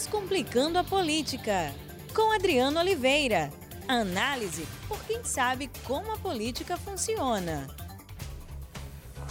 Descomplicando 0.00 0.78
a 0.78 0.82
Política, 0.82 1.74
com 2.14 2.32
Adriano 2.32 2.80
Oliveira. 2.80 3.50
Análise 3.86 4.66
por 4.88 4.98
quem 5.04 5.22
sabe 5.22 5.70
como 5.84 6.10
a 6.10 6.16
política 6.16 6.74
funciona. 6.78 7.66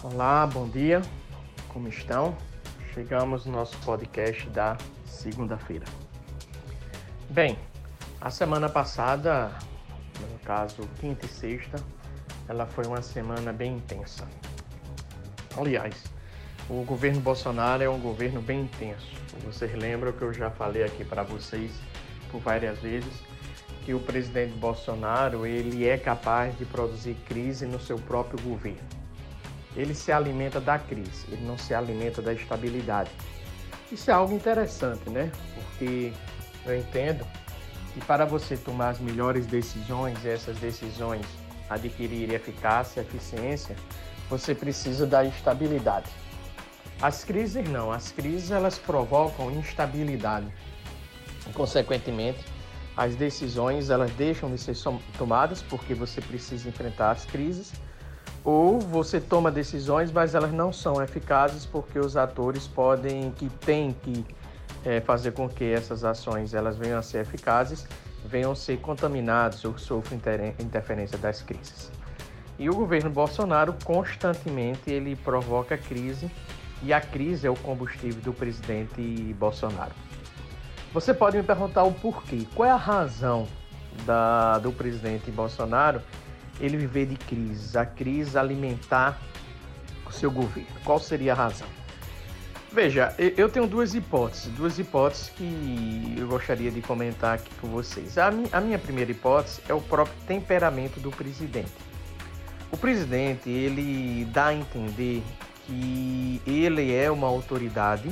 Olá, 0.03 0.45
bom 0.45 0.69
dia. 0.69 1.01
Como 1.69 1.87
estão? 1.87 2.37
Chegamos 2.93 3.47
no 3.47 3.53
nosso 3.53 3.75
podcast 3.79 4.47
da 4.51 4.77
segunda-feira. 5.07 5.87
Bem, 7.31 7.57
a 8.21 8.29
semana 8.29 8.69
passada, 8.69 9.51
no 10.31 10.37
caso 10.45 10.87
quinta 11.01 11.25
e 11.25 11.29
sexta, 11.29 11.83
ela 12.47 12.67
foi 12.67 12.85
uma 12.85 13.01
semana 13.01 13.51
bem 13.51 13.77
intensa. 13.77 14.27
Aliás, 15.57 15.95
o 16.69 16.83
governo 16.83 17.19
Bolsonaro 17.19 17.81
é 17.81 17.89
um 17.89 17.99
governo 17.99 18.41
bem 18.41 18.61
intenso. 18.61 19.07
Vocês 19.43 19.73
lembram 19.73 20.11
que 20.11 20.21
eu 20.21 20.31
já 20.31 20.51
falei 20.51 20.83
aqui 20.83 21.03
para 21.03 21.23
vocês 21.23 21.71
por 22.31 22.39
várias 22.41 22.77
vezes 22.77 23.11
que 23.83 23.93
o 23.93 23.99
presidente 23.99 24.53
Bolsonaro 24.53 25.47
ele 25.47 25.87
é 25.87 25.97
capaz 25.97 26.55
de 26.59 26.65
produzir 26.65 27.15
crise 27.25 27.65
no 27.65 27.79
seu 27.79 27.97
próprio 27.97 28.39
governo. 28.43 28.87
Ele 29.75 29.95
se 29.95 30.11
alimenta 30.11 30.61
da 30.61 30.77
crise, 30.77 31.25
ele 31.31 31.43
não 31.43 31.57
se 31.57 31.73
alimenta 31.73 32.21
da 32.21 32.33
estabilidade. 32.33 33.09
Isso 33.91 34.11
é 34.11 34.13
algo 34.13 34.35
interessante, 34.35 35.09
né? 35.09 35.31
Porque 35.55 36.13
eu 36.67 36.77
entendo 36.77 37.25
que 37.93 38.01
para 38.01 38.25
você 38.25 38.55
tomar 38.55 38.89
as 38.89 38.99
melhores 38.99 39.47
decisões, 39.47 40.23
essas 40.23 40.57
decisões 40.57 41.25
adquirirem 41.67 42.35
eficácia, 42.35 43.01
eficiência, 43.01 43.75
você 44.29 44.53
precisa 44.53 45.07
da 45.07 45.25
estabilidade. 45.25 46.11
As 47.01 47.23
crises 47.23 47.67
não, 47.69 47.91
as 47.91 48.11
crises 48.11 48.51
elas 48.51 48.77
provocam 48.77 49.49
instabilidade. 49.51 50.47
Consequentemente, 51.53 52.43
as 52.95 53.15
decisões 53.15 53.89
elas 53.89 54.11
deixam 54.11 54.51
de 54.51 54.57
ser 54.57 54.75
tomadas 55.17 55.61
porque 55.61 55.93
você 55.93 56.19
precisa 56.19 56.67
enfrentar 56.67 57.11
as 57.11 57.23
crises, 57.23 57.71
ou 58.43 58.79
você 58.79 59.21
toma 59.21 59.49
decisões, 59.49 60.11
mas 60.11 60.35
elas 60.35 60.51
não 60.51 60.73
são 60.73 61.01
eficazes 61.01 61.65
porque 61.65 61.97
os 61.97 62.17
atores 62.17 62.67
podem 62.67 63.31
que 63.31 63.49
têm 63.49 63.93
que 63.93 64.25
é, 64.83 64.99
fazer 64.99 65.31
com 65.31 65.47
que 65.47 65.63
essas 65.63 66.03
ações 66.03 66.53
elas 66.53 66.77
venham 66.77 66.99
a 66.99 67.01
ser 67.01 67.19
eficazes, 67.19 67.87
venham 68.25 68.51
a 68.51 68.55
ser 68.55 68.77
contaminados 68.79 69.63
ou 69.63 69.77
sofram 69.77 70.19
interferência 70.59 71.17
das 71.17 71.41
crises. 71.41 71.89
E 72.57 72.69
o 72.69 72.75
governo 72.75 73.09
Bolsonaro 73.09 73.73
constantemente 73.85 74.91
ele 74.91 75.15
provoca 75.15 75.77
crise 75.77 76.29
e 76.83 76.93
a 76.93 77.01
crise 77.01 77.45
é 77.45 77.49
o 77.49 77.55
combustível 77.55 78.21
do 78.21 78.33
presidente 78.33 79.01
Bolsonaro. 79.37 79.91
Você 80.93 81.13
pode 81.13 81.37
me 81.37 81.43
perguntar 81.43 81.83
o 81.83 81.93
porquê, 81.93 82.47
qual 82.55 82.67
é 82.67 82.71
a 82.71 82.75
razão 82.75 83.47
da, 84.05 84.57
do 84.59 84.71
presidente 84.71 85.29
Bolsonaro 85.29 86.01
ele 86.59 86.77
viver 86.77 87.05
de 87.05 87.15
crise, 87.15 87.77
a 87.77 87.85
crise 87.85 88.37
alimentar 88.37 89.19
o 90.05 90.11
seu 90.11 90.31
governo? 90.31 90.69
Qual 90.83 90.99
seria 90.99 91.33
a 91.33 91.35
razão? 91.35 91.67
Veja, 92.71 93.15
eu 93.17 93.49
tenho 93.49 93.65
duas 93.65 93.95
hipóteses, 93.95 94.53
duas 94.53 94.77
hipóteses 94.77 95.29
que 95.29 96.15
eu 96.15 96.27
gostaria 96.27 96.69
de 96.69 96.81
comentar 96.81 97.35
aqui 97.35 97.49
com 97.59 97.67
vocês. 97.67 98.17
A 98.17 98.31
a 98.51 98.61
minha 98.61 98.77
primeira 98.77 99.09
hipótese 99.09 99.61
é 99.67 99.73
o 99.73 99.81
próprio 99.81 100.15
temperamento 100.27 100.99
do 100.99 101.09
presidente. 101.09 101.71
O 102.71 102.77
presidente, 102.77 103.49
ele 103.49 104.25
dá 104.25 104.47
a 104.47 104.53
entender 104.53 105.23
que 105.69 106.41
ele 106.47 106.93
é 106.93 107.11
uma 107.11 107.27
autoridade 107.27 108.09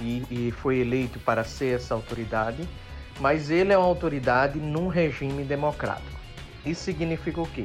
e, 0.00 0.24
e 0.30 0.52
foi 0.52 0.78
eleito 0.78 1.18
para 1.18 1.42
ser 1.42 1.76
essa 1.76 1.94
autoridade, 1.94 2.66
mas 3.18 3.50
ele 3.50 3.72
é 3.72 3.78
uma 3.78 3.86
autoridade 3.86 4.58
num 4.58 4.86
regime 4.86 5.42
democrático. 5.42 6.20
Isso 6.64 6.84
significa 6.84 7.40
o 7.40 7.46
quê? 7.46 7.64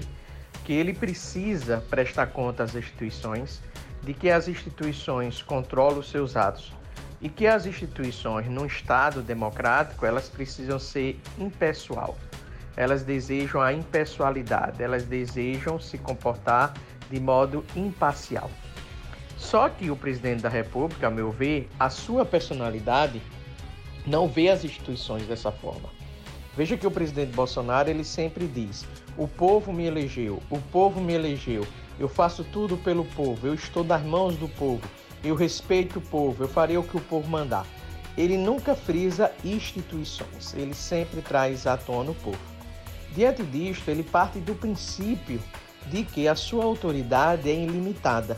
Que 0.66 0.74
ele 0.74 0.92
precisa 0.92 1.84
prestar 1.88 2.28
conta 2.28 2.64
às 2.64 2.76
instituições, 2.76 3.62
de 4.02 4.14
que 4.14 4.30
as 4.30 4.48
instituições 4.48 5.42
controlam 5.44 6.00
os 6.00 6.10
seus 6.10 6.36
atos 6.36 6.74
e 7.22 7.30
que 7.30 7.48
as 7.48 7.66
instituições 7.66 8.48
num 8.48 8.66
Estado 8.66 9.22
democrático 9.22 10.06
elas 10.06 10.30
precisam 10.30 10.80
ser 10.80 11.20
impessoal. 11.38 12.18
Elas 12.76 13.04
desejam 13.04 13.60
a 13.60 13.74
impessoalidade, 13.74 14.84
elas 14.84 15.04
desejam 15.04 15.80
se 15.80 15.98
comportar 15.98 16.74
de 17.10 17.20
modo 17.20 17.66
imparcial. 17.76 18.50
Só 19.38 19.70
que 19.70 19.92
o 19.92 19.96
presidente 19.96 20.42
da 20.42 20.50
República, 20.50 21.08
a 21.08 21.12
meu 21.12 21.32
ver, 21.32 21.70
a 21.80 21.90
sua 21.90 22.26
personalidade 22.26 23.22
não 24.06 24.28
vê 24.28 24.50
as 24.50 24.66
instituições 24.66 25.28
dessa 25.28 25.52
forma. 25.52 25.90
Veja 26.56 26.76
que 26.76 26.88
o 26.88 26.92
presidente 26.92 27.34
Bolsonaro 27.34 27.88
ele 27.88 28.04
sempre 28.04 28.48
diz: 28.48 28.86
o 29.16 29.28
povo 29.28 29.72
me 29.72 29.86
elegeu, 29.86 30.42
o 30.50 30.60
povo 30.60 31.00
me 31.00 31.14
elegeu, 31.14 31.68
eu 32.00 32.10
faço 32.10 32.44
tudo 32.44 32.78
pelo 32.78 33.06
povo, 33.06 33.46
eu 33.46 33.54
estou 33.54 33.84
nas 33.84 34.02
mãos 34.02 34.36
do 34.38 34.50
povo, 34.50 34.82
eu 35.24 35.36
respeito 35.36 36.00
o 36.00 36.02
povo, 36.02 36.44
eu 36.44 36.48
farei 36.48 36.78
o 36.78 36.84
que 36.84 36.98
o 36.98 37.02
povo 37.02 37.30
mandar. 37.30 37.66
Ele 38.18 38.36
nunca 38.36 38.76
frisa 38.76 39.32
instituições, 39.46 40.56
ele 40.56 40.74
sempre 40.74 41.22
traz 41.22 41.68
à 41.68 41.78
tona 41.78 42.10
o 42.10 42.16
povo. 42.16 42.40
Diante 43.14 43.44
disto, 43.44 43.90
ele 43.90 44.02
parte 44.02 44.40
do 44.40 44.56
princípio 44.56 45.40
de 45.86 46.04
que 46.04 46.28
a 46.28 46.34
sua 46.34 46.64
autoridade 46.64 47.50
é 47.50 47.54
ilimitada 47.54 48.36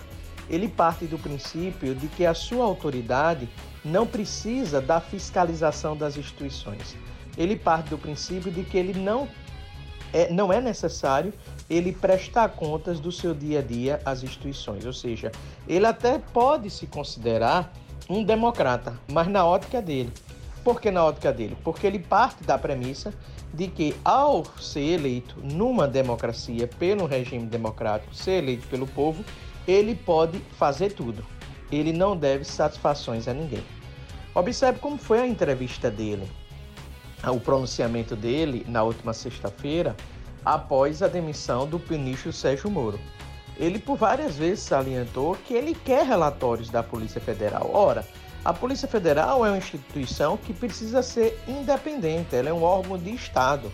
ele 0.50 0.68
parte 0.68 1.06
do 1.06 1.18
princípio 1.18 1.94
de 1.94 2.08
que 2.08 2.26
a 2.26 2.34
sua 2.34 2.66
autoridade 2.66 3.48
não 3.84 4.06
precisa 4.06 4.82
da 4.82 5.00
fiscalização 5.00 5.96
das 5.96 6.18
instituições. 6.18 6.98
Ele 7.38 7.56
parte 7.56 7.90
do 7.90 7.98
princípio 7.98 8.52
de 8.52 8.64
que 8.64 8.78
ele 8.78 9.00
não 9.00 9.28
é, 10.12 10.32
não 10.32 10.52
é 10.52 10.60
necessário 10.60 11.32
ele 11.70 11.92
prestar 11.92 12.50
contas 12.50 13.00
do 13.00 13.12
seu 13.12 13.34
dia 13.34 13.60
a 13.60 13.62
dia 13.62 14.02
às 14.04 14.24
instituições, 14.24 14.86
ou 14.86 14.94
seja, 14.94 15.32
ele 15.68 15.86
até 15.86 16.18
pode 16.18 16.70
se 16.70 16.88
considerar 16.88 17.72
um 18.10 18.24
democrata, 18.24 19.00
mas 19.08 19.28
na 19.28 19.46
ótica 19.46 19.82
dele. 19.82 20.12
Por 20.64 20.82
que 20.82 20.90
na 20.90 21.06
ótica 21.06 21.32
dele? 21.32 21.56
Porque 21.64 21.86
ele 21.86 22.00
parte 22.00 22.44
da 22.44 22.58
premissa 22.58 23.14
de 23.54 23.68
que, 23.68 23.96
ao 24.04 24.44
ser 24.60 25.00
eleito 25.00 25.36
numa 25.42 25.88
democracia, 25.88 26.68
pelo 26.68 27.06
regime 27.06 27.46
democrático, 27.46 28.14
ser 28.14 28.44
eleito 28.44 28.68
pelo 28.68 28.86
povo, 28.88 29.24
ele 29.70 29.94
pode 29.94 30.40
fazer 30.58 30.94
tudo. 30.94 31.24
Ele 31.72 31.94
não 31.94 32.18
deve 32.18 32.44
satisfações 32.44 33.28
a 33.28 33.34
ninguém. 33.34 33.64
Observe 34.34 34.80
como 34.80 34.98
foi 34.98 35.20
a 35.20 35.28
entrevista 35.28 35.92
dele, 35.92 36.30
o 37.24 37.40
pronunciamento 37.40 38.16
dele 38.16 38.66
na 38.68 38.82
última 38.82 39.14
sexta-feira, 39.14 39.96
após 40.44 41.04
a 41.04 41.08
demissão 41.08 41.68
do 41.68 41.82
ministro 41.90 42.34
Sérgio 42.34 42.72
Moro. 42.72 43.00
Ele 43.58 43.78
por 43.78 43.98
várias 43.98 44.38
vezes 44.38 44.64
salientou 44.64 45.38
que 45.46 45.54
ele 45.54 45.76
quer 45.76 46.06
relatórios 46.06 46.70
da 46.70 46.82
Polícia 46.82 47.20
Federal. 47.20 47.70
Ora, 47.74 48.08
a 48.44 48.54
Polícia 48.54 48.88
Federal 48.88 49.46
é 49.46 49.50
uma 49.50 49.58
instituição 49.58 50.38
que 50.38 50.54
precisa 50.54 51.04
ser 51.04 51.38
independente, 51.46 52.36
ela 52.36 52.50
é 52.50 52.54
um 52.54 52.64
órgão 52.64 52.98
de 52.98 53.12
Estado. 53.12 53.70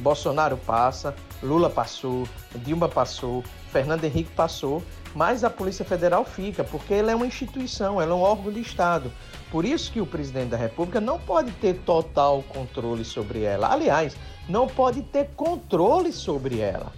Bolsonaro 0.00 0.56
passa, 0.56 1.14
Lula 1.42 1.70
passou, 1.70 2.26
Dilma 2.56 2.88
passou, 2.88 3.44
Fernando 3.68 4.04
Henrique 4.04 4.30
passou, 4.32 4.82
mas 5.14 5.44
a 5.44 5.50
Polícia 5.50 5.84
Federal 5.84 6.24
fica, 6.24 6.64
porque 6.64 6.94
ela 6.94 7.12
é 7.12 7.14
uma 7.14 7.26
instituição, 7.26 8.00
ela 8.00 8.12
é 8.12 8.14
um 8.14 8.20
órgão 8.22 8.52
de 8.52 8.60
Estado. 8.60 9.12
Por 9.50 9.64
isso 9.64 9.92
que 9.92 10.00
o 10.00 10.06
presidente 10.06 10.50
da 10.50 10.56
República 10.56 11.00
não 11.00 11.18
pode 11.18 11.50
ter 11.52 11.74
total 11.80 12.42
controle 12.42 13.04
sobre 13.04 13.42
ela. 13.42 13.72
Aliás, 13.72 14.16
não 14.48 14.66
pode 14.66 15.02
ter 15.02 15.30
controle 15.36 16.12
sobre 16.12 16.60
ela. 16.60 16.92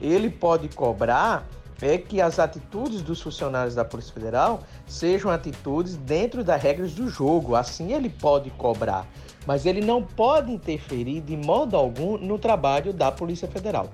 Ele 0.00 0.28
pode 0.28 0.68
cobrar 0.68 1.46
é 1.82 1.98
que 1.98 2.22
as 2.22 2.38
atitudes 2.38 3.02
dos 3.02 3.20
funcionários 3.20 3.74
da 3.74 3.84
Polícia 3.84 4.14
Federal 4.14 4.60
sejam 4.86 5.30
atitudes 5.30 5.96
dentro 5.96 6.42
das 6.42 6.62
regras 6.62 6.94
do 6.94 7.08
jogo. 7.08 7.54
Assim 7.54 7.92
ele 7.92 8.08
pode 8.08 8.50
cobrar, 8.50 9.06
mas 9.46 9.66
ele 9.66 9.82
não 9.82 10.02
pode 10.02 10.50
interferir 10.50 11.20
de 11.20 11.36
modo 11.36 11.76
algum 11.76 12.16
no 12.16 12.38
trabalho 12.38 12.92
da 12.92 13.12
Polícia 13.12 13.46
Federal. 13.46 13.90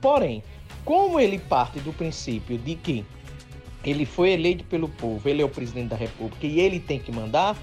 Porém, 0.00 0.42
como 0.88 1.20
ele 1.20 1.38
parte 1.38 1.80
do 1.80 1.92
princípio 1.92 2.56
de 2.56 2.74
que 2.74 3.04
ele 3.84 4.06
foi 4.06 4.30
eleito 4.30 4.64
pelo 4.64 4.88
povo, 4.88 5.28
ele 5.28 5.42
é 5.42 5.44
o 5.44 5.48
presidente 5.48 5.88
da 5.88 5.96
República 5.96 6.46
e 6.46 6.58
ele 6.60 6.80
tem 6.80 6.98
que 6.98 7.12
mandar, 7.12 7.58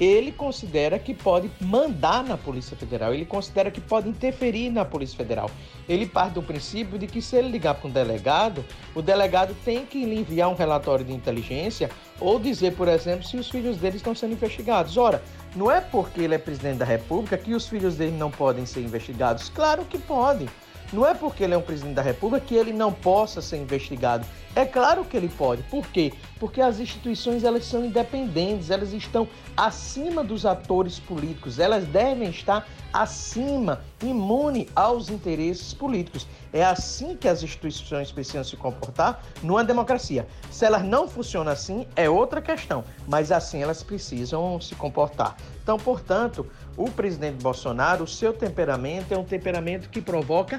ele 0.00 0.32
considera 0.32 0.98
que 0.98 1.12
pode 1.12 1.50
mandar 1.60 2.24
na 2.24 2.38
Polícia 2.38 2.74
Federal, 2.74 3.12
ele 3.12 3.26
considera 3.26 3.70
que 3.70 3.82
pode 3.82 4.08
interferir 4.08 4.70
na 4.70 4.82
Polícia 4.82 5.14
Federal. 5.14 5.50
Ele 5.86 6.06
parte 6.06 6.32
do 6.32 6.42
princípio 6.42 6.98
de 6.98 7.06
que 7.06 7.20
se 7.20 7.36
ele 7.36 7.50
ligar 7.50 7.74
para 7.74 7.86
um 7.86 7.92
delegado, 7.92 8.64
o 8.94 9.02
delegado 9.02 9.54
tem 9.62 9.84
que 9.84 10.02
lhe 10.02 10.18
enviar 10.18 10.48
um 10.48 10.54
relatório 10.54 11.04
de 11.04 11.12
inteligência 11.12 11.90
ou 12.18 12.40
dizer, 12.40 12.74
por 12.76 12.88
exemplo, 12.88 13.26
se 13.26 13.36
os 13.36 13.50
filhos 13.50 13.76
dele 13.76 13.98
estão 13.98 14.14
sendo 14.14 14.32
investigados. 14.32 14.96
Ora, 14.96 15.22
não 15.54 15.70
é 15.70 15.82
porque 15.82 16.22
ele 16.22 16.34
é 16.34 16.38
presidente 16.38 16.78
da 16.78 16.86
República 16.86 17.36
que 17.36 17.52
os 17.52 17.68
filhos 17.68 17.96
dele 17.96 18.16
não 18.16 18.30
podem 18.30 18.64
ser 18.64 18.80
investigados. 18.80 19.50
Claro 19.50 19.84
que 19.84 19.98
podem. 19.98 20.48
Não 20.92 21.06
é 21.06 21.14
porque 21.14 21.44
ele 21.44 21.54
é 21.54 21.56
um 21.56 21.62
presidente 21.62 21.94
da 21.94 22.02
República 22.02 22.44
que 22.44 22.54
ele 22.54 22.72
não 22.72 22.92
possa 22.92 23.40
ser 23.40 23.58
investigado. 23.58 24.26
É 24.56 24.64
claro 24.64 25.04
que 25.04 25.16
ele 25.16 25.28
pode. 25.28 25.62
Por 25.64 25.86
quê? 25.86 26.12
Porque 26.40 26.60
as 26.60 26.80
instituições 26.80 27.44
elas 27.44 27.64
são 27.64 27.84
independentes, 27.84 28.70
elas 28.70 28.92
estão 28.92 29.28
acima 29.56 30.24
dos 30.24 30.44
atores 30.44 30.98
políticos, 30.98 31.60
elas 31.60 31.84
devem 31.86 32.28
estar 32.30 32.66
acima, 32.92 33.80
imune 34.02 34.68
aos 34.74 35.08
interesses 35.08 35.72
políticos. 35.72 36.26
É 36.52 36.64
assim 36.64 37.16
que 37.16 37.28
as 37.28 37.44
instituições 37.44 38.10
precisam 38.10 38.42
se 38.42 38.56
comportar 38.56 39.22
numa 39.40 39.62
democracia. 39.62 40.26
Se 40.50 40.64
elas 40.64 40.82
não 40.82 41.06
funcionam 41.06 41.52
assim, 41.52 41.86
é 41.94 42.10
outra 42.10 42.42
questão, 42.42 42.82
mas 43.06 43.30
assim 43.30 43.62
elas 43.62 43.84
precisam 43.84 44.60
se 44.60 44.74
comportar. 44.74 45.36
Então, 45.62 45.78
portanto, 45.78 46.44
o 46.76 46.90
presidente 46.90 47.40
Bolsonaro, 47.40 48.02
o 48.02 48.08
seu 48.08 48.32
temperamento 48.32 49.14
é 49.14 49.16
um 49.16 49.24
temperamento 49.24 49.88
que 49.88 50.00
provoca 50.00 50.58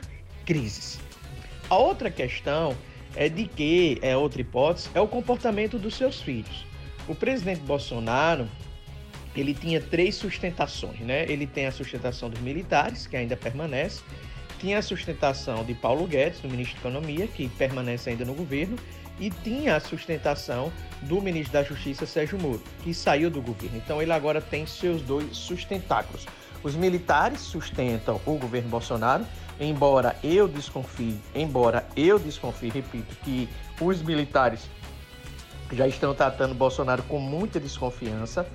crises. 0.51 0.99
A 1.69 1.77
outra 1.77 2.11
questão 2.11 2.75
é 3.15 3.29
de 3.29 3.45
que, 3.45 3.97
é 4.01 4.17
outra 4.17 4.41
hipótese, 4.41 4.89
é 4.93 4.99
o 4.99 5.07
comportamento 5.07 5.79
dos 5.79 5.95
seus 5.95 6.21
filhos. 6.21 6.65
O 7.07 7.15
presidente 7.15 7.61
Bolsonaro, 7.61 8.49
ele 9.33 9.53
tinha 9.53 9.79
três 9.79 10.15
sustentações, 10.15 10.99
né? 10.99 11.23
Ele 11.29 11.47
tem 11.47 11.67
a 11.67 11.71
sustentação 11.71 12.29
dos 12.29 12.41
militares, 12.41 13.07
que 13.07 13.15
ainda 13.15 13.37
permanece, 13.37 14.01
tinha 14.59 14.79
a 14.79 14.81
sustentação 14.81 15.63
de 15.63 15.73
Paulo 15.73 16.05
Guedes, 16.05 16.41
do 16.41 16.49
ministro 16.49 16.75
da 16.75 16.89
Economia, 16.89 17.27
que 17.27 17.47
permanece 17.47 18.09
ainda 18.09 18.25
no 18.25 18.33
governo, 18.33 18.77
e 19.21 19.29
tinha 19.29 19.77
a 19.77 19.79
sustentação 19.79 20.69
do 21.03 21.21
ministro 21.21 21.53
da 21.53 21.63
Justiça, 21.63 22.05
Sérgio 22.05 22.37
Moro, 22.37 22.61
que 22.83 22.93
saiu 22.93 23.29
do 23.31 23.41
governo. 23.41 23.77
Então 23.77 24.01
ele 24.01 24.11
agora 24.11 24.41
tem 24.41 24.65
seus 24.65 25.01
dois 25.01 25.37
sustentáculos. 25.37 26.25
Os 26.61 26.75
militares 26.75 27.39
sustentam 27.39 28.19
o 28.25 28.35
governo 28.35 28.67
Bolsonaro 28.69 29.25
embora 29.61 30.15
eu 30.23 30.47
desconfie, 30.47 31.21
embora 31.35 31.85
eu 31.95 32.17
desconfie, 32.17 32.69
repito, 32.69 33.15
que 33.23 33.47
os 33.79 34.01
militares 34.01 34.67
já 35.71 35.87
estão 35.87 36.13
tratando 36.13 36.55
Bolsonaro 36.55 37.03
com 37.03 37.19
muita 37.19 37.59
desconfiança, 37.59 38.45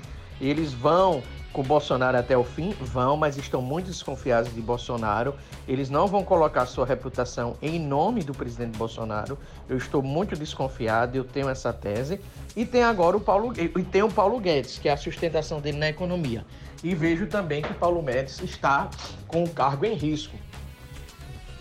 eles 0.41 0.73
vão 0.73 1.23
com 1.53 1.63
Bolsonaro 1.63 2.19
até 2.19 2.37
o 2.37 2.45
fim? 2.45 2.75
Vão, 2.79 3.17
mas 3.17 3.39
estão 3.39 3.63
muito 3.63 3.87
desconfiados 3.87 4.55
de 4.55 4.61
Bolsonaro. 4.61 5.35
Eles 5.67 5.89
não 5.89 6.07
vão 6.07 6.23
colocar 6.23 6.67
sua 6.67 6.85
reputação 6.85 7.57
em 7.63 7.79
nome 7.79 8.23
do 8.23 8.35
presidente 8.35 8.77
Bolsonaro. 8.77 9.39
Eu 9.67 9.79
estou 9.79 10.03
muito 10.03 10.37
desconfiado, 10.37 11.17
eu 11.17 11.25
tenho 11.25 11.49
essa 11.49 11.73
tese. 11.73 12.21
E 12.55 12.67
tem 12.67 12.83
agora 12.83 13.17
o 13.17 13.21
Paulo 13.21 13.55
e 13.59 13.69
tem 13.85 14.03
o 14.03 14.11
Paulo 14.11 14.39
Guedes, 14.39 14.79
que 14.79 14.87
é 14.87 14.93
a 14.93 14.99
sustentação 14.99 15.59
dele 15.59 15.79
na 15.79 15.89
economia. 15.89 16.45
E 16.85 16.95
vejo 16.95 17.27
também 17.27 17.63
que 17.63 17.73
Paulo 17.73 18.03
Guedes 18.03 18.39
está 18.43 18.91
com 19.27 19.43
o 19.43 19.49
cargo 19.49 19.87
em 19.87 19.95
risco. 19.95 20.37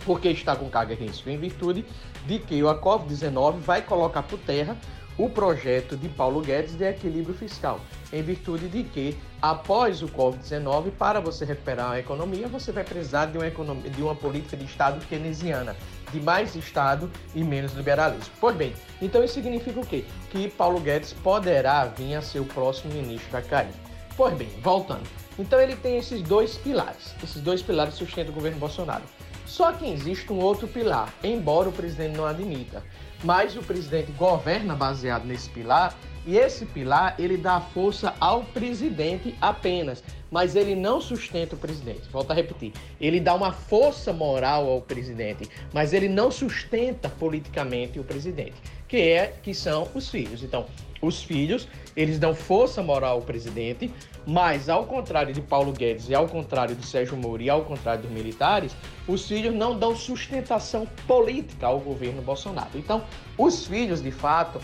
Por 0.06 0.20
que 0.20 0.28
está 0.28 0.54
com 0.54 0.70
carga 0.70 0.94
risco? 0.94 1.28
Em 1.28 1.36
virtude 1.36 1.84
de 2.26 2.38
que 2.38 2.60
a 2.60 2.74
Covid-19 2.76 3.58
vai 3.58 3.82
colocar 3.82 4.22
por 4.22 4.38
terra 4.38 4.76
o 5.18 5.28
projeto 5.28 5.96
de 5.96 6.08
Paulo 6.08 6.40
Guedes 6.40 6.76
de 6.76 6.84
equilíbrio 6.84 7.34
fiscal, 7.34 7.80
em 8.12 8.22
virtude 8.22 8.68
de 8.68 8.84
que, 8.84 9.16
após 9.42 10.02
o 10.02 10.08
Covid-19, 10.08 10.92
para 10.92 11.20
você 11.20 11.44
recuperar 11.44 11.92
a 11.92 11.98
economia, 11.98 12.46
você 12.46 12.70
vai 12.70 12.84
precisar 12.84 13.26
de 13.26 13.38
uma, 13.38 13.46
economia, 13.46 13.90
de 13.90 14.02
uma 14.02 14.14
política 14.14 14.56
de 14.56 14.64
Estado 14.64 15.04
keynesiana, 15.06 15.74
de 16.12 16.20
mais 16.20 16.54
Estado 16.54 17.10
e 17.34 17.42
menos 17.42 17.72
liberalismo. 17.72 18.32
Pois 18.40 18.54
bem, 18.54 18.74
então 19.02 19.24
isso 19.24 19.34
significa 19.34 19.80
o 19.80 19.86
quê? 19.86 20.04
Que 20.30 20.48
Paulo 20.48 20.78
Guedes 20.78 21.14
poderá 21.14 21.86
vir 21.86 22.14
a 22.14 22.22
ser 22.22 22.40
o 22.40 22.44
próximo 22.44 22.92
ministro 22.92 23.36
a 23.36 23.42
cair. 23.42 23.74
Pois 24.16 24.34
bem, 24.34 24.48
voltando. 24.62 25.08
Então 25.38 25.60
ele 25.60 25.76
tem 25.76 25.96
esses 25.98 26.22
dois 26.22 26.56
pilares. 26.58 27.14
Esses 27.22 27.42
dois 27.42 27.62
pilares 27.62 27.94
sustentam 27.94 28.32
o 28.32 28.34
governo 28.34 28.58
Bolsonaro. 28.58 29.02
Só 29.46 29.72
que 29.72 29.86
existe 29.86 30.32
um 30.32 30.40
outro 30.40 30.66
pilar, 30.66 31.14
embora 31.22 31.68
o 31.68 31.72
presidente 31.72 32.16
não 32.16 32.26
admita. 32.26 32.82
Mas 33.24 33.56
o 33.56 33.62
presidente 33.62 34.12
governa 34.12 34.74
baseado 34.74 35.24
nesse 35.24 35.48
pilar 35.48 35.96
e 36.26 36.36
esse 36.36 36.66
pilar 36.66 37.14
ele 37.18 37.36
dá 37.36 37.60
força 37.60 38.14
ao 38.18 38.42
presidente 38.42 39.34
apenas, 39.40 40.02
mas 40.30 40.56
ele 40.56 40.74
não 40.74 41.00
sustenta 41.00 41.54
o 41.54 41.58
presidente. 41.58 42.08
Volto 42.10 42.32
a 42.32 42.34
repetir, 42.34 42.72
ele 43.00 43.20
dá 43.20 43.34
uma 43.34 43.52
força 43.52 44.12
moral 44.12 44.68
ao 44.68 44.80
presidente, 44.80 45.48
mas 45.72 45.92
ele 45.92 46.08
não 46.08 46.30
sustenta 46.30 47.08
politicamente 47.08 48.00
o 48.00 48.04
presidente, 48.04 48.54
que 48.88 48.96
é 48.96 49.34
que 49.42 49.54
são 49.54 49.88
os 49.94 50.10
filhos. 50.10 50.42
Então, 50.42 50.66
os 51.00 51.22
filhos, 51.22 51.68
eles 51.94 52.18
dão 52.18 52.34
força 52.34 52.82
moral 52.82 53.16
ao 53.16 53.22
presidente, 53.22 53.92
mas 54.26 54.68
ao 54.68 54.86
contrário 54.86 55.32
de 55.32 55.40
Paulo 55.40 55.72
Guedes 55.72 56.08
e 56.08 56.14
ao 56.14 56.26
contrário 56.26 56.74
de 56.74 56.84
Sérgio 56.84 57.16
Moro 57.16 57.42
e 57.42 57.48
ao 57.48 57.64
contrário 57.64 58.02
dos 58.02 58.10
militares, 58.10 58.74
os 59.06 59.28
filhos 59.28 59.54
não 59.54 59.78
dão 59.78 59.94
sustentação 59.94 60.86
política 61.06 61.66
ao 61.66 61.78
governo 61.78 62.22
Bolsonaro. 62.22 62.70
Então, 62.74 63.04
os 63.38 63.66
filhos, 63.66 64.02
de 64.02 64.10
fato, 64.10 64.60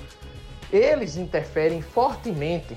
eles 0.73 1.17
interferem 1.17 1.83
fortemente 1.83 2.75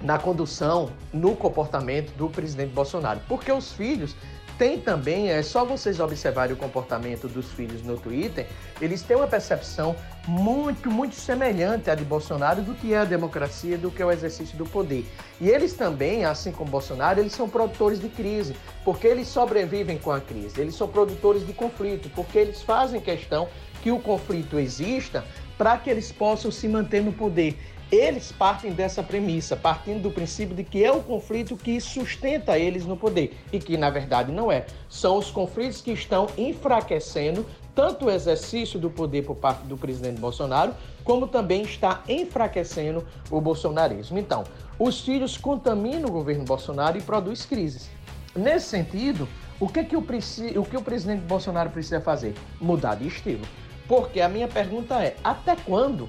na 0.00 0.18
condução, 0.18 0.90
no 1.12 1.34
comportamento 1.34 2.12
do 2.16 2.28
presidente 2.28 2.72
Bolsonaro, 2.72 3.20
porque 3.26 3.50
os 3.50 3.72
filhos 3.72 4.14
tem 4.58 4.80
também, 4.80 5.30
é 5.30 5.40
só 5.40 5.64
vocês 5.64 6.00
observarem 6.00 6.52
o 6.52 6.56
comportamento 6.56 7.28
dos 7.28 7.52
filhos 7.52 7.80
no 7.82 7.96
Twitter, 7.96 8.48
eles 8.80 9.02
têm 9.02 9.16
uma 9.16 9.28
percepção 9.28 9.94
muito, 10.26 10.90
muito 10.90 11.14
semelhante 11.14 11.88
à 11.88 11.94
de 11.94 12.04
Bolsonaro 12.04 12.60
do 12.60 12.74
que 12.74 12.92
é 12.92 12.98
a 12.98 13.04
democracia, 13.04 13.78
do 13.78 13.88
que 13.88 14.02
é 14.02 14.04
o 14.04 14.10
exercício 14.10 14.58
do 14.58 14.66
poder. 14.66 15.06
E 15.40 15.48
eles 15.48 15.74
também, 15.74 16.24
assim 16.24 16.50
como 16.50 16.70
Bolsonaro, 16.70 17.20
eles 17.20 17.32
são 17.32 17.48
produtores 17.48 18.00
de 18.00 18.08
crise, 18.08 18.56
porque 18.84 19.06
eles 19.06 19.28
sobrevivem 19.28 19.96
com 19.96 20.10
a 20.10 20.20
crise. 20.20 20.60
Eles 20.60 20.74
são 20.74 20.88
produtores 20.88 21.46
de 21.46 21.52
conflito, 21.52 22.10
porque 22.10 22.38
eles 22.38 22.60
fazem 22.60 23.00
questão 23.00 23.48
que 23.80 23.92
o 23.92 24.00
conflito 24.00 24.58
exista 24.58 25.24
para 25.56 25.78
que 25.78 25.88
eles 25.88 26.10
possam 26.10 26.50
se 26.50 26.66
manter 26.66 27.02
no 27.02 27.12
poder. 27.12 27.56
Eles 27.90 28.30
partem 28.30 28.72
dessa 28.72 29.02
premissa, 29.02 29.56
partindo 29.56 30.02
do 30.02 30.10
princípio 30.10 30.54
de 30.54 30.62
que 30.62 30.84
é 30.84 30.92
o 30.92 31.02
conflito 31.02 31.56
que 31.56 31.80
sustenta 31.80 32.58
eles 32.58 32.84
no 32.84 32.98
poder, 32.98 33.34
e 33.50 33.58
que 33.58 33.78
na 33.78 33.88
verdade 33.88 34.30
não 34.30 34.52
é. 34.52 34.66
São 34.90 35.16
os 35.16 35.30
conflitos 35.30 35.80
que 35.80 35.92
estão 35.92 36.26
enfraquecendo 36.36 37.46
tanto 37.74 38.06
o 38.06 38.10
exercício 38.10 38.78
do 38.78 38.90
poder 38.90 39.24
por 39.24 39.36
parte 39.36 39.62
do 39.62 39.76
presidente 39.76 40.20
Bolsonaro, 40.20 40.74
como 41.02 41.26
também 41.26 41.62
está 41.62 42.02
enfraquecendo 42.06 43.06
o 43.30 43.40
bolsonarismo. 43.40 44.18
Então, 44.18 44.44
os 44.78 45.00
filhos 45.00 45.38
contaminam 45.38 46.10
o 46.10 46.12
governo 46.12 46.44
Bolsonaro 46.44 46.98
e 46.98 47.02
produz 47.02 47.46
crises. 47.46 47.88
Nesse 48.36 48.66
sentido, 48.66 49.26
o 49.58 49.66
que, 49.66 49.82
que, 49.84 49.96
o, 49.96 50.00
o, 50.00 50.64
que 50.64 50.76
o 50.76 50.82
presidente 50.82 51.22
Bolsonaro 51.22 51.70
precisa 51.70 52.00
fazer? 52.00 52.34
Mudar 52.60 52.96
de 52.96 53.06
estilo. 53.06 53.46
Porque 53.86 54.20
a 54.20 54.28
minha 54.28 54.46
pergunta 54.46 55.02
é: 55.02 55.16
até 55.24 55.56
quando 55.56 56.08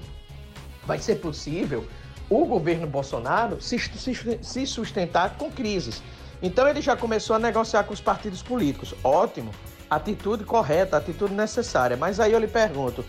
vai 0.85 0.99
ser 0.99 1.15
possível 1.15 1.85
o 2.29 2.45
governo 2.45 2.85
Bolsonaro 2.85 3.61
se, 3.61 3.79
se, 3.79 4.39
se 4.41 4.67
sustentar 4.67 5.35
com 5.37 5.51
crises. 5.51 6.01
Então 6.41 6.67
ele 6.67 6.81
já 6.81 6.95
começou 6.95 7.35
a 7.35 7.39
negociar 7.39 7.83
com 7.83 7.93
os 7.93 7.99
partidos 7.99 8.41
políticos. 8.41 8.93
Ótimo, 9.03 9.51
atitude 9.89 10.43
correta, 10.43 10.97
atitude 10.97 11.33
necessária. 11.33 11.97
Mas 11.97 12.19
aí 12.19 12.31
eu 12.31 12.39
lhe 12.39 12.47
pergunto: 12.47 13.03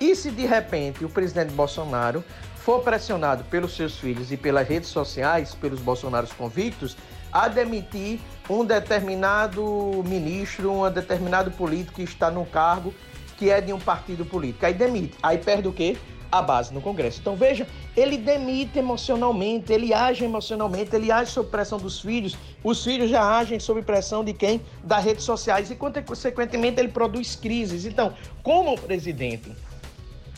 e 0.00 0.14
se 0.14 0.30
de 0.30 0.46
repente 0.46 1.04
o 1.04 1.08
presidente 1.08 1.52
Bolsonaro 1.52 2.22
for 2.56 2.82
pressionado 2.82 3.44
pelos 3.44 3.74
seus 3.74 3.96
filhos 3.98 4.30
e 4.30 4.36
pelas 4.36 4.68
redes 4.68 4.88
sociais, 4.90 5.54
pelos 5.54 5.80
bolsonaros 5.80 6.32
convictos, 6.32 6.96
a 7.32 7.48
demitir 7.48 8.20
um 8.48 8.64
determinado 8.64 10.02
ministro, 10.06 10.72
um 10.72 10.90
determinado 10.90 11.50
político 11.52 11.96
que 11.96 12.02
está 12.02 12.30
no 12.30 12.44
cargo 12.44 12.92
que 13.36 13.50
é 13.50 13.60
de 13.60 13.72
um 13.72 13.78
partido 13.78 14.24
político? 14.24 14.64
Aí 14.64 14.74
demite. 14.74 15.16
Aí 15.22 15.38
perde 15.38 15.68
o 15.68 15.72
quê? 15.72 15.96
A 16.30 16.42
base 16.42 16.72
no 16.72 16.80
Congresso. 16.80 17.20
Então 17.20 17.36
veja, 17.36 17.66
ele 17.96 18.16
demite 18.16 18.78
emocionalmente, 18.78 19.72
ele 19.72 19.92
age 19.92 20.24
emocionalmente, 20.24 20.94
ele 20.94 21.10
age 21.10 21.30
sob 21.30 21.48
pressão 21.50 21.78
dos 21.78 22.00
filhos, 22.00 22.36
os 22.62 22.82
filhos 22.82 23.10
já 23.10 23.38
agem 23.38 23.58
sob 23.58 23.82
pressão 23.82 24.24
de 24.24 24.32
quem? 24.32 24.60
Das 24.82 25.04
redes 25.04 25.24
sociais 25.24 25.70
e 25.70 25.76
consequentemente 25.76 26.80
ele 26.80 26.88
produz 26.88 27.36
crises. 27.36 27.84
Então, 27.84 28.14
como 28.42 28.74
o 28.74 28.80
presidente 28.80 29.52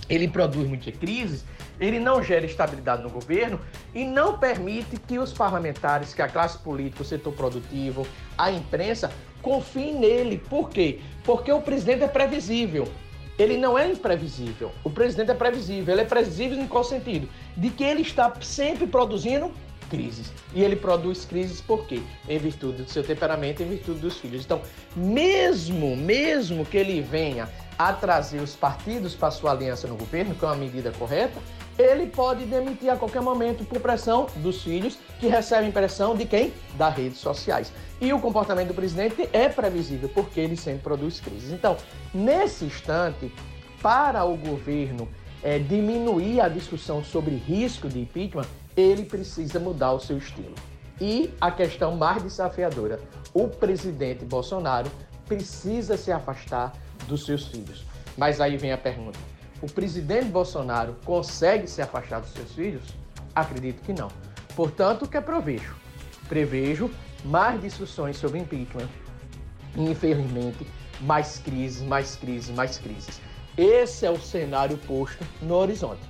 ele 0.08 0.28
produz 0.28 0.66
muitas 0.66 0.96
crises, 0.96 1.44
ele 1.80 2.00
não 2.00 2.22
gera 2.22 2.44
estabilidade 2.44 3.02
no 3.02 3.10
governo 3.10 3.60
e 3.94 4.04
não 4.04 4.38
permite 4.38 4.96
que 4.96 5.18
os 5.18 5.32
parlamentares, 5.32 6.14
que 6.14 6.22
a 6.22 6.28
classe 6.28 6.58
política, 6.58 7.02
o 7.02 7.06
setor 7.06 7.32
produtivo, 7.34 8.06
a 8.36 8.50
imprensa 8.50 9.12
confiem 9.42 9.94
nele. 9.94 10.38
Por 10.38 10.70
quê? 10.70 11.00
Porque 11.24 11.52
o 11.52 11.60
presidente 11.60 12.02
é 12.02 12.08
previsível 12.08 12.88
ele 13.38 13.56
não 13.56 13.78
é 13.78 13.90
imprevisível. 13.90 14.72
O 14.82 14.90
presidente 14.90 15.30
é 15.30 15.34
previsível. 15.34 15.94
Ele 15.94 16.02
é 16.02 16.04
previsível 16.04 16.58
em 16.58 16.66
qual 16.66 16.82
sentido? 16.82 17.28
De 17.56 17.70
que 17.70 17.84
ele 17.84 18.02
está 18.02 18.32
sempre 18.40 18.86
produzindo 18.86 19.52
crises. 19.88 20.32
E 20.54 20.62
ele 20.62 20.76
produz 20.76 21.24
crises 21.24 21.60
por 21.60 21.86
quê? 21.86 22.00
Em 22.28 22.38
virtude 22.38 22.82
do 22.82 22.90
seu 22.90 23.02
temperamento, 23.02 23.62
em 23.62 23.68
virtude 23.68 24.00
dos 24.00 24.18
filhos. 24.18 24.44
Então, 24.44 24.60
mesmo, 24.94 25.96
mesmo 25.96 26.64
que 26.66 26.76
ele 26.76 27.00
venha 27.00 27.48
a 27.78 27.92
trazer 27.92 28.40
os 28.40 28.56
partidos 28.56 29.14
para 29.14 29.30
sua 29.30 29.52
aliança 29.52 29.86
no 29.86 29.96
governo, 29.96 30.34
que 30.34 30.44
é 30.44 30.48
uma 30.48 30.56
medida 30.56 30.90
correta, 30.98 31.38
ele 31.78 32.08
pode 32.08 32.44
demitir 32.44 32.90
a 32.90 32.96
qualquer 32.96 33.22
momento 33.22 33.64
por 33.64 33.78
pressão 33.78 34.26
dos 34.36 34.62
filhos, 34.62 34.98
que 35.20 35.28
recebem 35.28 35.70
pressão 35.70 36.16
de 36.16 36.26
quem? 36.26 36.52
Das 36.76 36.94
redes 36.96 37.18
sociais. 37.18 37.72
E 38.00 38.12
o 38.12 38.18
comportamento 38.18 38.68
do 38.68 38.74
presidente 38.74 39.28
é 39.32 39.48
previsível, 39.48 40.08
porque 40.08 40.40
ele 40.40 40.56
sempre 40.56 40.82
produz 40.82 41.20
crises. 41.20 41.52
Então, 41.52 41.76
nesse 42.12 42.64
instante, 42.64 43.32
para 43.80 44.24
o 44.24 44.36
governo 44.36 45.08
é, 45.40 45.60
diminuir 45.60 46.40
a 46.40 46.48
discussão 46.48 47.04
sobre 47.04 47.36
risco 47.36 47.88
de 47.88 48.00
impeachment, 48.00 48.46
ele 48.76 49.04
precisa 49.04 49.60
mudar 49.60 49.92
o 49.92 50.00
seu 50.00 50.18
estilo. 50.18 50.54
E 51.00 51.32
a 51.40 51.52
questão 51.52 51.96
mais 51.96 52.22
desafiadora: 52.24 52.98
o 53.32 53.46
presidente 53.46 54.24
Bolsonaro 54.24 54.90
precisa 55.26 55.96
se 55.96 56.10
afastar 56.10 56.72
dos 57.08 57.24
seus 57.24 57.48
filhos. 57.48 57.84
Mas 58.16 58.40
aí 58.40 58.56
vem 58.56 58.72
a 58.72 58.78
pergunta: 58.78 59.18
o 59.60 59.66
presidente 59.66 60.26
Bolsonaro 60.26 60.96
consegue 61.04 61.66
se 61.66 61.82
afastar 61.82 62.20
dos 62.20 62.30
seus 62.30 62.52
filhos? 62.52 62.84
Acredito 63.34 63.82
que 63.82 63.92
não. 63.92 64.08
Portanto, 64.54 65.04
o 65.04 65.08
que 65.08 65.16
é 65.16 65.20
provejo? 65.20 65.74
Prevejo 66.28 66.90
mais 67.24 67.60
discussões 67.60 68.16
sobre 68.16 68.38
impeachment 68.38 68.88
infelizmente, 69.76 70.66
mais 71.00 71.38
crises, 71.38 71.82
mais 71.82 72.16
crises, 72.16 72.50
mais 72.54 72.78
crises. 72.78 73.20
Esse 73.56 74.06
é 74.06 74.10
o 74.10 74.20
cenário 74.20 74.76
posto 74.78 75.24
no 75.42 75.54
horizonte. 75.54 76.00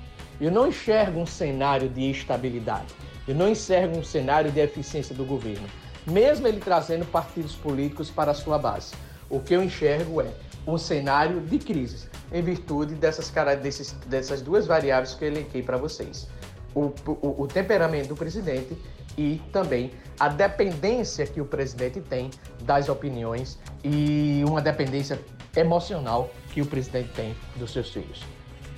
Eu 0.40 0.50
não 0.50 0.68
enxergo 0.68 1.20
um 1.20 1.26
cenário 1.26 1.88
de 1.88 2.10
estabilidade. 2.10 2.94
Eu 3.26 3.34
não 3.34 3.48
enxergo 3.48 3.98
um 3.98 4.04
cenário 4.04 4.50
de 4.50 4.60
eficiência 4.60 5.14
do 5.14 5.24
governo, 5.24 5.66
mesmo 6.06 6.46
ele 6.46 6.60
trazendo 6.60 7.04
partidos 7.04 7.54
políticos 7.54 8.10
para 8.10 8.30
a 8.30 8.34
sua 8.34 8.58
base. 8.58 8.94
O 9.28 9.40
que 9.40 9.54
eu 9.54 9.62
enxergo 9.62 10.22
é 10.22 10.30
um 10.68 10.76
cenário 10.76 11.40
de 11.40 11.58
crises, 11.58 12.10
em 12.30 12.42
virtude 12.42 12.94
dessas, 12.94 13.32
desses, 13.62 13.92
dessas 14.06 14.42
duas 14.42 14.66
variáveis 14.66 15.14
que 15.14 15.24
eu 15.24 15.28
elenquei 15.28 15.62
para 15.62 15.78
vocês. 15.78 16.28
O, 16.74 16.92
o, 17.06 17.42
o 17.42 17.46
temperamento 17.46 18.08
do 18.08 18.14
presidente 18.14 18.76
e 19.16 19.40
também 19.50 19.90
a 20.20 20.28
dependência 20.28 21.26
que 21.26 21.40
o 21.40 21.46
presidente 21.46 22.02
tem 22.02 22.30
das 22.62 22.90
opiniões 22.90 23.58
e 23.82 24.44
uma 24.46 24.60
dependência 24.60 25.18
emocional 25.56 26.30
que 26.52 26.60
o 26.60 26.66
presidente 26.66 27.08
tem 27.14 27.34
dos 27.56 27.72
seus 27.72 27.90
filhos. 27.90 28.22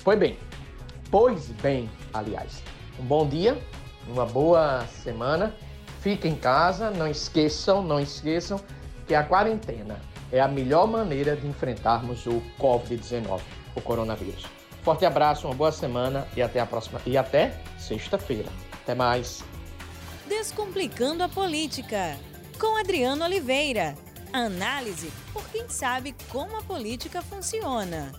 Pois 0.01 0.17
bem, 0.17 0.37
pois 1.11 1.49
bem, 1.61 1.89
aliás, 2.13 2.63
um 2.97 3.03
bom 3.03 3.27
dia, 3.27 3.61
uma 4.07 4.25
boa 4.25 4.85
semana, 5.03 5.53
fiquem 5.99 6.31
em 6.31 6.35
casa, 6.37 6.89
não 6.89 7.07
esqueçam, 7.07 7.83
não 7.83 7.99
esqueçam 7.99 8.61
que 9.05 9.13
a 9.13 9.23
quarentena 9.23 9.99
é 10.31 10.39
a 10.39 10.47
melhor 10.47 10.87
maneira 10.87 11.35
de 11.35 11.47
enfrentarmos 11.47 12.25
o 12.25 12.41
Covid-19, 12.59 13.41
o 13.75 13.81
coronavírus. 13.81 14.45
Forte 14.83 15.05
abraço, 15.05 15.47
uma 15.47 15.55
boa 15.55 15.71
semana 15.71 16.27
e 16.35 16.41
até 16.41 16.59
a 16.59 16.65
próxima 16.65 16.99
e 17.05 17.17
até 17.17 17.59
sexta-feira. 17.77 18.49
Até 18.83 18.95
mais. 18.95 19.43
Descomplicando 20.27 21.23
a 21.23 21.29
política 21.29 22.17
com 22.59 22.77
Adriano 22.77 23.23
Oliveira. 23.25 23.95
Análise 24.33 25.11
por 25.33 25.47
quem 25.49 25.67
sabe 25.67 26.15
como 26.29 26.57
a 26.57 26.63
política 26.63 27.21
funciona. 27.21 28.11